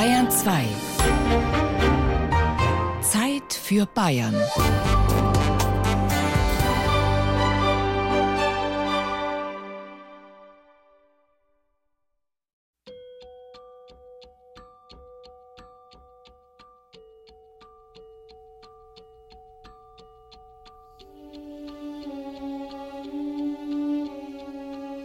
[0.00, 0.64] Bayern 2.
[3.02, 4.34] Zeit für Bayern.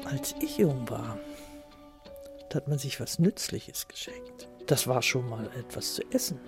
[0.06, 1.20] Als ich jung war,
[2.54, 4.48] hat man sich was Nützliches geschenkt.
[4.68, 6.40] Das war schon mal etwas zu essen.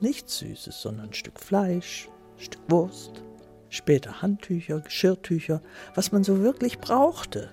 [0.00, 3.22] Nichts Süßes, sondern ein Stück Fleisch, ein Stück Wurst,
[3.68, 5.62] später Handtücher, Geschirrtücher,
[5.94, 7.50] was man so wirklich brauchte.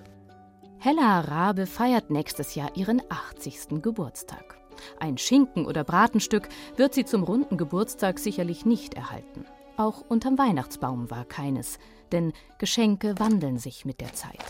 [0.78, 3.80] Hella Rabe feiert nächstes Jahr ihren 80.
[3.80, 4.58] Geburtstag.
[4.98, 9.44] Ein Schinken oder Bratenstück wird sie zum runden Geburtstag sicherlich nicht erhalten.
[9.76, 11.78] Auch unterm Weihnachtsbaum war keines,
[12.10, 14.40] denn Geschenke wandeln sich mit der Zeit.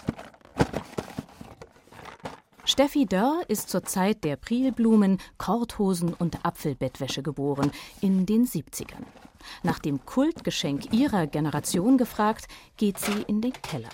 [2.73, 9.05] Steffi Dörr ist zur Zeit der Prilblumen, Korthosen und Apfelbettwäsche geboren, in den 70ern.
[9.63, 13.91] Nach dem Kultgeschenk ihrer Generation gefragt, geht sie in den Keller.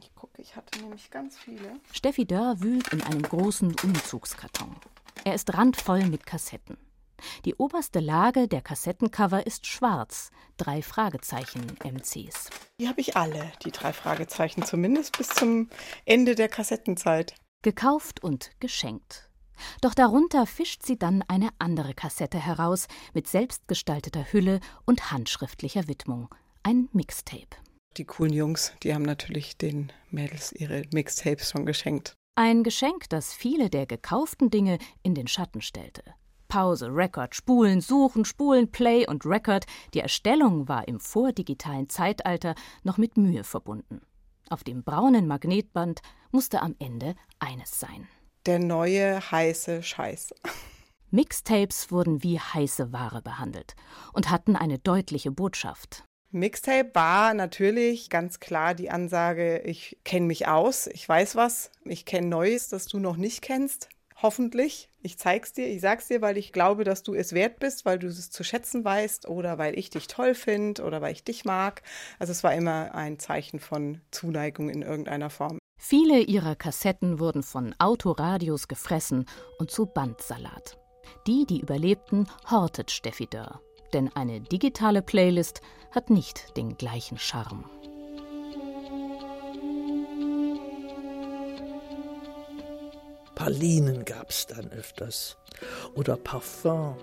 [0.00, 1.78] Ich gucke, ich hatte nämlich ganz viele.
[1.92, 4.74] Steffi Dörr wühlt in einem großen Umzugskarton.
[5.24, 6.78] Er ist randvoll mit Kassetten.
[7.44, 12.50] Die oberste Lage der Kassettencover ist schwarz, drei Fragezeichen MCs.
[12.80, 15.68] Die habe ich alle, die drei Fragezeichen, zumindest bis zum
[16.04, 17.34] Ende der Kassettenzeit.
[17.62, 19.30] Gekauft und geschenkt.
[19.80, 26.28] Doch darunter fischt sie dann eine andere Kassette heraus mit selbstgestalteter Hülle und handschriftlicher Widmung.
[26.62, 27.56] Ein Mixtape.
[27.96, 32.14] Die coolen Jungs, die haben natürlich den Mädels ihre Mixtapes schon geschenkt.
[32.34, 36.02] Ein Geschenk, das viele der gekauften Dinge in den Schatten stellte.
[36.48, 39.66] Pause, Record, Spulen, Suchen, Spulen, Play und Record.
[39.94, 44.00] Die Erstellung war im vordigitalen Zeitalter noch mit Mühe verbunden.
[44.48, 48.06] Auf dem braunen Magnetband musste am Ende eines sein.
[48.46, 50.32] Der neue heiße Scheiß.
[51.10, 53.74] Mixtapes wurden wie heiße Ware behandelt
[54.12, 56.04] und hatten eine deutliche Botschaft.
[56.30, 62.04] Mixtape war natürlich ganz klar die Ansage, ich kenne mich aus, ich weiß was, ich
[62.04, 63.88] kenne Neues, das du noch nicht kennst.
[64.22, 64.90] Hoffentlich.
[65.02, 67.98] Ich zeig's dir, ich sag's dir, weil ich glaube, dass du es wert bist, weil
[67.98, 71.44] du es zu schätzen weißt oder weil ich dich toll finde oder weil ich dich
[71.44, 71.82] mag.
[72.18, 75.58] Also es war immer ein Zeichen von Zuneigung in irgendeiner Form.
[75.78, 79.26] Viele ihrer Kassetten wurden von Autoradios gefressen
[79.58, 80.78] und zu Bandsalat.
[81.26, 83.60] Die, die überlebten, hortet Steffi Dörr.
[83.92, 85.60] Denn eine digitale Playlist
[85.90, 87.64] hat nicht den gleichen Charme.
[93.46, 95.36] Pralinen gab's dann öfters.
[95.94, 96.96] Oder Parfum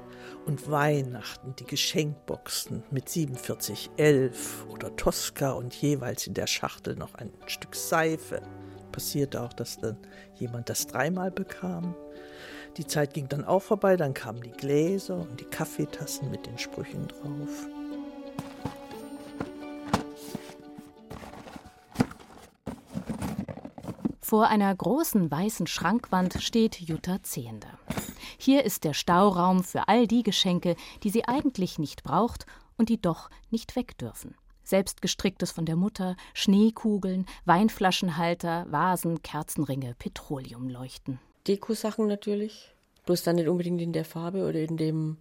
[0.45, 7.31] und Weihnachten, die Geschenkboxen mit 4711 oder Tosca und jeweils in der Schachtel noch ein
[7.45, 8.41] Stück Seife.
[8.91, 9.95] Passierte auch, dass dann
[10.35, 11.95] jemand das dreimal bekam.
[12.75, 16.57] Die Zeit ging dann auch vorbei, dann kamen die Gläser und die Kaffeetassen mit den
[16.57, 17.69] Sprüchen drauf.
[24.33, 27.67] Vor einer großen weißen Schrankwand steht Jutta Zehende.
[28.39, 32.99] Hier ist der Stauraum für all die Geschenke, die sie eigentlich nicht braucht und die
[32.99, 34.33] doch nicht weg dürfen.
[34.63, 41.19] Selbstgestricktes von der Mutter, Schneekugeln, Weinflaschenhalter, Vasen, Kerzenringe, Petroleumleuchten.
[41.47, 42.73] Dekosachen natürlich,
[43.05, 45.17] bloß dann nicht unbedingt in der Farbe oder in dem,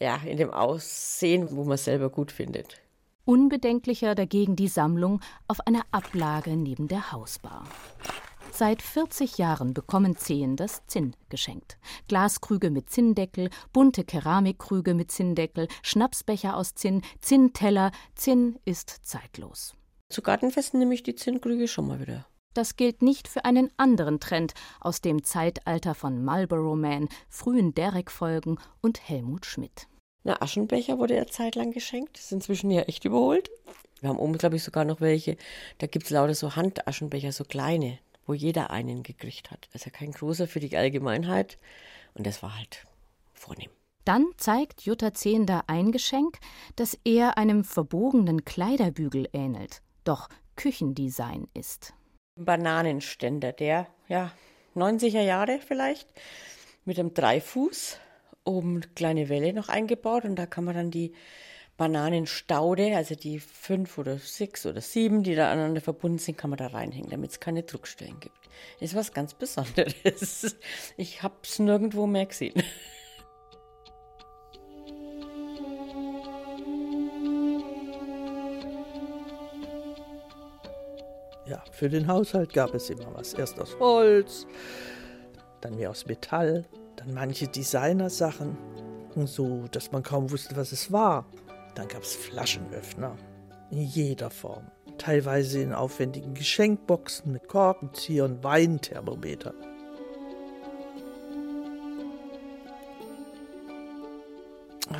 [0.00, 2.80] ja, in dem Aussehen, wo man selber gut findet.
[3.26, 7.64] Unbedenklicher dagegen die Sammlung auf einer Ablage neben der Hausbar.
[8.52, 11.78] Seit 40 Jahren bekommen Zehen das Zinn geschenkt.
[12.08, 17.92] Glaskrüge mit Zinndeckel, bunte Keramikkrüge mit Zinndeckel, Schnapsbecher aus Zinn, Zinnteller.
[18.14, 19.74] Zinn ist zeitlos.
[20.10, 22.26] Zu Gartenfesten nehme ich die Zinnkrüge schon mal wieder.
[22.52, 28.58] Das gilt nicht für einen anderen Trend aus dem Zeitalter von Marlboro Man, frühen Derek-Folgen
[28.80, 29.86] und Helmut Schmidt.
[30.24, 32.18] Na, Aschenbecher wurde ja zeitlang geschenkt.
[32.18, 33.50] Ist inzwischen ja echt überholt.
[34.00, 35.36] Wir haben oben, glaube ich, sogar noch welche.
[35.78, 37.98] Da gibt es lauter so Handaschenbecher, so kleine
[38.30, 39.68] wo jeder einen gekriegt hat.
[39.72, 41.58] Also kein großer für die Allgemeinheit.
[42.14, 42.86] Und das war halt
[43.34, 43.70] vornehm.
[44.04, 46.38] Dann zeigt Jutta Zehnder ein Geschenk,
[46.76, 51.92] das eher einem verbogenen Kleiderbügel ähnelt, doch Küchendesign ist.
[52.38, 54.30] Ein Bananenständer, der, ja,
[54.76, 56.08] 90er Jahre vielleicht,
[56.84, 57.98] mit einem Dreifuß,
[58.44, 61.14] oben kleine Welle noch eingebaut und da kann man dann die
[61.80, 66.58] Bananenstaude, also die fünf oder sechs oder sieben, die da aneinander verbunden sind, kann man
[66.58, 68.36] da reinhängen, damit es keine Druckstellen gibt.
[68.78, 70.56] Das ist was ganz Besonderes.
[70.98, 72.62] Ich habe es nirgendwo mehr gesehen.
[81.46, 83.32] Ja, für den Haushalt gab es immer was.
[83.32, 84.46] Erst aus Holz,
[85.62, 86.66] dann mehr aus Metall,
[86.96, 88.58] Dann manche Designersachen,
[89.24, 91.24] so dass man kaum wusste, was es war.
[91.74, 93.16] Dann gab es Flaschenöffner
[93.70, 99.54] in jeder Form, teilweise in aufwendigen Geschenkboxen mit Korkenzieher und Weinthermometer.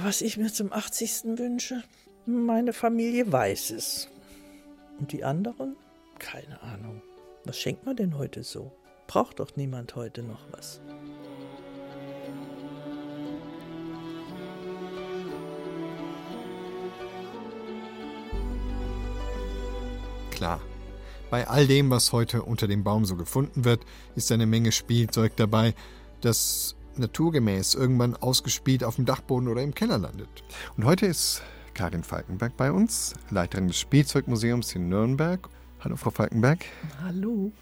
[0.02, 1.38] Was ich mir zum 80.
[1.38, 1.82] wünsche?
[2.24, 4.08] Meine Familie weiß es.
[4.98, 5.76] Und die anderen?
[6.18, 7.02] Keine Ahnung.
[7.44, 8.72] Was schenkt man denn heute so?
[9.08, 10.80] Braucht doch niemand heute noch was.
[20.40, 20.58] Klar.
[21.28, 23.84] Bei all dem, was heute unter dem Baum so gefunden wird,
[24.16, 25.74] ist eine Menge Spielzeug dabei,
[26.22, 30.30] das naturgemäß irgendwann ausgespielt auf dem Dachboden oder im Keller landet.
[30.78, 31.42] Und heute ist
[31.74, 35.46] Karin Falkenberg bei uns, Leiterin des Spielzeugmuseums in Nürnberg.
[35.80, 36.64] Hallo, Frau Falkenberg.
[37.02, 37.52] Hallo.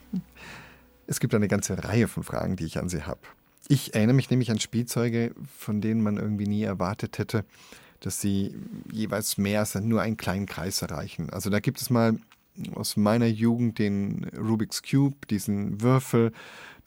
[1.09, 3.19] Es gibt eine ganze Reihe von Fragen, die ich an Sie habe.
[3.67, 7.45] Ich erinnere mich nämlich an Spielzeuge, von denen man irgendwie nie erwartet hätte,
[7.99, 8.55] dass sie
[8.93, 11.31] jeweils mehr als nur einen kleinen Kreis erreichen.
[11.31, 12.21] Also da gibt es mal
[12.75, 16.33] aus meiner Jugend den Rubik's Cube, diesen Würfel.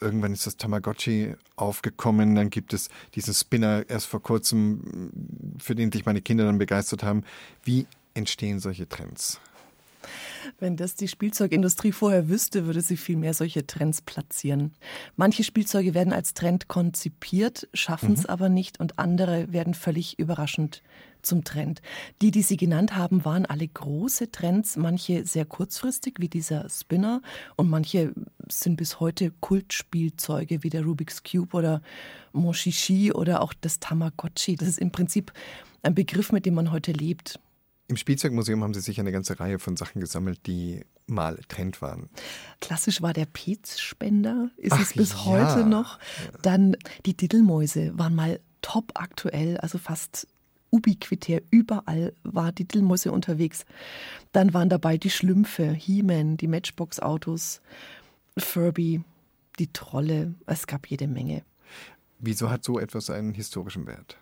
[0.00, 2.34] Irgendwann ist das Tamagotchi aufgekommen.
[2.34, 5.10] Dann gibt es diesen Spinner erst vor kurzem,
[5.58, 7.24] für den sich meine Kinder dann begeistert haben.
[7.64, 9.40] Wie entstehen solche Trends?
[10.58, 14.72] Wenn das die Spielzeugindustrie vorher wüsste, würde sie viel mehr solche Trends platzieren.
[15.16, 18.30] Manche Spielzeuge werden als Trend konzipiert, schaffen es mhm.
[18.30, 20.82] aber nicht und andere werden völlig überraschend
[21.22, 21.82] zum Trend.
[22.20, 27.22] Die, die Sie genannt haben, waren alle große Trends, manche sehr kurzfristig, wie dieser Spinner,
[27.56, 28.12] und manche
[28.48, 31.82] sind bis heute Kultspielzeuge, wie der Rubik's Cube oder
[32.32, 34.56] Moshishi oder auch das Tamagotchi.
[34.56, 35.32] Das ist im Prinzip
[35.82, 37.38] ein Begriff, mit dem man heute lebt.
[37.88, 42.08] Im Spielzeugmuseum haben Sie sich eine ganze Reihe von Sachen gesammelt, die mal Trend waren.
[42.60, 45.24] Klassisch war der Petspender, ist Ach, es bis ja.
[45.26, 45.98] heute noch.
[46.42, 50.26] Dann die Diddelmäuse waren mal top aktuell, also fast
[50.72, 53.64] ubiquitär, überall war die Dillmäuse unterwegs.
[54.32, 57.60] Dann waren dabei die Schlümpfe, He-Man, die Matchbox-Autos,
[58.36, 59.02] Furby,
[59.58, 60.34] die Trolle.
[60.46, 61.44] Es gab jede Menge.
[62.18, 64.16] Wieso hat so etwas einen historischen Wert?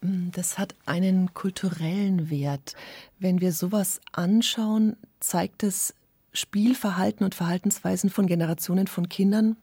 [0.00, 2.74] Mm, das hat einen kulturellen Wert.
[3.18, 5.94] Wenn wir sowas anschauen, zeigt es
[6.32, 9.56] Spielverhalten und Verhaltensweisen von Generationen von Kindern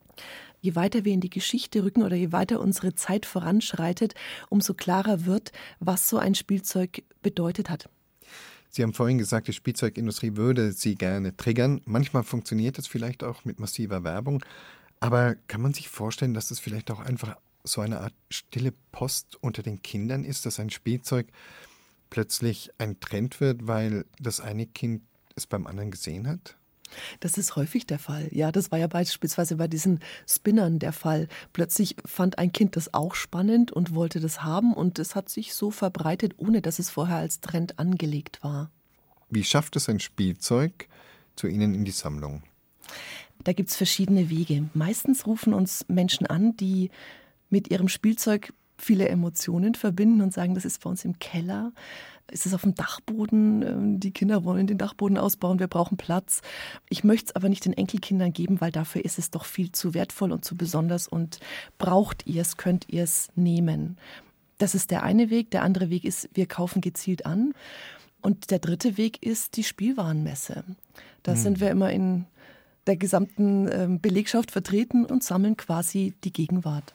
[0.61, 4.13] je weiter wir in die Geschichte rücken oder je weiter unsere Zeit voranschreitet,
[4.49, 7.89] umso klarer wird, was so ein Spielzeug bedeutet hat.
[8.69, 11.81] Sie haben vorhin gesagt, die Spielzeugindustrie würde Sie gerne triggern.
[11.85, 14.43] Manchmal funktioniert das vielleicht auch mit massiver Werbung.
[14.99, 19.37] Aber kann man sich vorstellen, dass das vielleicht auch einfach so eine Art stille Post
[19.41, 21.27] unter den Kindern ist, dass ein Spielzeug
[22.09, 25.01] plötzlich ein Trend wird, weil das eine Kind
[25.35, 26.55] es beim anderen gesehen hat?
[27.19, 28.29] Das ist häufig der Fall.
[28.31, 31.27] Ja, das war ja beispielsweise bei diesen Spinnern der Fall.
[31.53, 35.53] Plötzlich fand ein Kind das auch spannend und wollte das haben und es hat sich
[35.53, 38.71] so verbreitet, ohne dass es vorher als Trend angelegt war.
[39.29, 40.87] Wie schafft es ein Spielzeug
[41.35, 42.43] zu Ihnen in die Sammlung?
[43.43, 44.69] Da gibt es verschiedene Wege.
[44.73, 46.89] Meistens rufen uns Menschen an, die
[47.49, 51.71] mit ihrem Spielzeug viele Emotionen verbinden und sagen, das ist bei uns im Keller,
[52.31, 56.41] ist es auf dem Dachboden, ähm, die Kinder wollen den Dachboden ausbauen, wir brauchen Platz.
[56.89, 59.93] Ich möchte es aber nicht den Enkelkindern geben, weil dafür ist es doch viel zu
[59.93, 61.39] wertvoll und zu besonders und
[61.77, 63.97] braucht ihr es, könnt ihr es nehmen.
[64.57, 65.51] Das ist der eine Weg.
[65.51, 67.53] Der andere Weg ist, wir kaufen gezielt an.
[68.21, 70.65] Und der dritte Weg ist die Spielwarenmesse.
[71.23, 71.39] Da hm.
[71.39, 72.25] sind wir immer in
[72.85, 76.93] der gesamten ähm, Belegschaft vertreten und sammeln quasi die Gegenwart.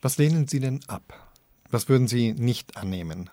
[0.00, 1.30] Was lehnen Sie denn ab?
[1.70, 3.30] Was würden Sie nicht annehmen?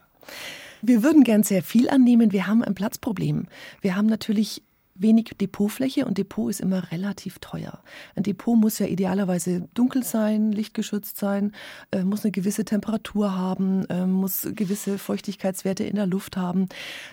[0.82, 2.32] Wir würden gern sehr viel annehmen.
[2.32, 3.48] Wir haben ein Platzproblem.
[3.82, 4.64] Wir haben natürlich
[5.02, 7.82] wenig Depotfläche und Depot ist immer relativ teuer.
[8.16, 11.54] Ein Depot muss ja idealerweise dunkel sein, lichtgeschützt sein,
[11.92, 16.68] äh, muss eine gewisse Temperatur haben, äh, muss gewisse Feuchtigkeitswerte in der Luft haben,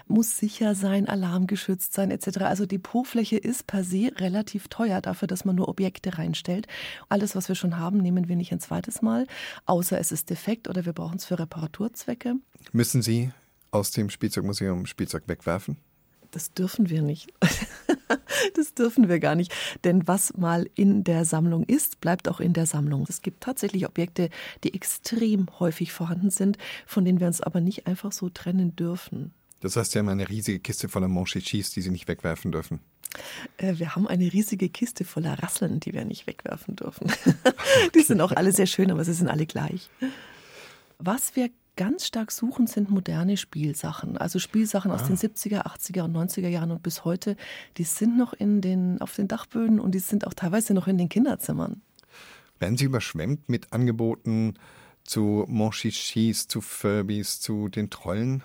[0.07, 2.38] muss sicher sein, alarmgeschützt sein etc.
[2.43, 6.66] Also Depotfläche ist per se relativ teuer dafür, dass man nur Objekte reinstellt.
[7.09, 9.26] Alles, was wir schon haben, nehmen wir nicht ein zweites Mal,
[9.64, 12.35] außer es ist defekt oder wir brauchen es für Reparaturzwecke.
[12.73, 13.31] Müssen Sie
[13.71, 15.76] aus dem Spielzeugmuseum Spielzeug wegwerfen?
[16.30, 17.33] Das dürfen wir nicht.
[18.54, 19.52] das dürfen wir gar nicht.
[19.85, 23.06] Denn was mal in der Sammlung ist, bleibt auch in der Sammlung.
[23.09, 24.30] Es gibt tatsächlich Objekte,
[24.64, 29.33] die extrem häufig vorhanden sind, von denen wir uns aber nicht einfach so trennen dürfen.
[29.61, 32.80] Das heißt, Sie haben eine riesige Kiste voller Monchichis, die Sie nicht wegwerfen dürfen.
[33.56, 37.11] Äh, wir haben eine riesige Kiste voller Rasseln, die wir nicht wegwerfen dürfen.
[37.95, 39.88] die sind auch alle sehr schön, aber sie sind alle gleich.
[40.99, 44.16] Was wir ganz stark suchen, sind moderne Spielsachen.
[44.16, 45.06] Also Spielsachen aus ah.
[45.06, 47.37] den 70er, 80er und 90er Jahren und bis heute.
[47.76, 50.99] Die sind noch in den, auf den Dachböden und die sind auch teilweise noch in
[50.99, 51.83] den Kinderzimmern.
[52.59, 54.54] Werden Sie überschwemmt mit Angeboten
[55.04, 58.42] zu Monchichis, zu Furbies, zu den Trollen?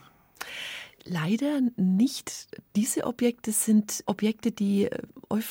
[1.03, 2.48] Leider nicht.
[2.75, 5.00] Diese Objekte sind Objekte, die äh,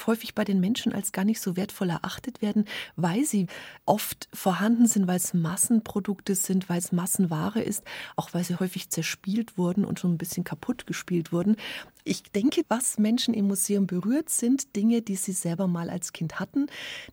[0.06, 3.46] häufig bei den Menschen als gar nicht so wertvoll erachtet werden, weil sie
[3.84, 7.82] oft vorhanden sind, weil es Massenprodukte sind, weil es Massenware ist,
[8.14, 11.56] auch weil sie häufig zerspielt wurden und schon ein bisschen kaputt gespielt wurden.
[12.04, 16.38] Ich denke, was Menschen im Museum berührt, sind Dinge, die sie selber mal als Kind
[16.38, 16.66] hatten,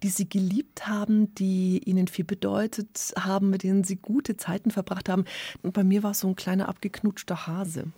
[0.04, 5.10] die sie geliebt haben, die ihnen viel bedeutet haben, mit denen sie gute Zeiten verbracht
[5.10, 5.26] haben.
[5.64, 7.92] Und bei mir war es so ein kleiner abgeknutschter Hase.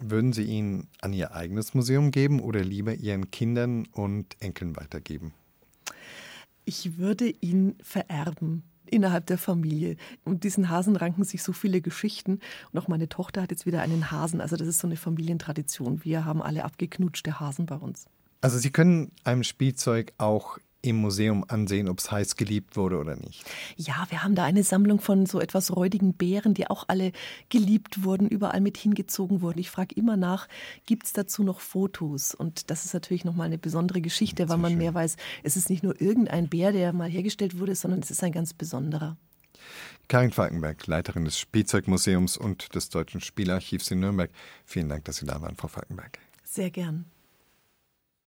[0.00, 5.32] Würden Sie ihn an Ihr eigenes Museum geben oder lieber Ihren Kindern und Enkeln weitergeben?
[6.64, 9.96] Ich würde ihn vererben innerhalb der Familie.
[10.24, 12.40] Und diesen Hasen ranken sich so viele Geschichten.
[12.72, 14.40] Und auch meine Tochter hat jetzt wieder einen Hasen.
[14.40, 16.04] Also das ist so eine Familientradition.
[16.04, 18.06] Wir haben alle abgeknutschte Hasen bei uns.
[18.40, 23.16] Also Sie können einem Spielzeug auch im Museum ansehen, ob es heiß geliebt wurde oder
[23.16, 23.42] nicht.
[23.76, 27.12] Ja, wir haben da eine Sammlung von so etwas räudigen Bären, die auch alle
[27.48, 29.58] geliebt wurden, überall mit hingezogen wurden.
[29.58, 30.46] Ich frage immer nach,
[30.84, 32.34] gibt es dazu noch Fotos?
[32.34, 34.78] Und das ist natürlich nochmal eine besondere Geschichte, weil man schön.
[34.78, 38.22] mehr weiß, es ist nicht nur irgendein Bär, der mal hergestellt wurde, sondern es ist
[38.22, 39.16] ein ganz besonderer.
[40.08, 44.30] Karin Falkenberg, Leiterin des Spielzeugmuseums und des Deutschen Spielarchivs in Nürnberg.
[44.66, 46.18] Vielen Dank, dass Sie da waren, Frau Falkenberg.
[46.44, 47.06] Sehr gern.